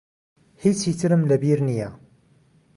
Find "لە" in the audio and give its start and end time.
1.29-1.35